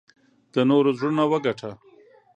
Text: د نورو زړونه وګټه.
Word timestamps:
د 0.53 0.55
نورو 0.69 0.89
زړونه 0.97 1.23
وګټه. 1.31 1.71